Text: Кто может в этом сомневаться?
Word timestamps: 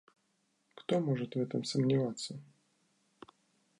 Кто 0.73 0.99
может 0.99 1.35
в 1.35 1.39
этом 1.39 1.63
сомневаться? 1.63 2.41